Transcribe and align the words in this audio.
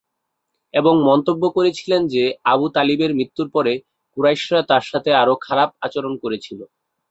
এবং 0.73 0.93
মন্তব্য 1.07 1.43
করেছিলেন 1.57 2.01
যে 2.07 2.23
আবু 2.45 2.65
তালিবের 2.75 3.11
মৃত্যুর 3.15 3.47
পরে 3.55 3.73
কুরাইশরা 4.17 4.61
তার 4.69 4.83
সাথে 4.91 5.09
আরও 5.21 5.35
খারাপ 5.45 5.69
আচরণ 5.81 6.13
করেছিল। 6.23 6.59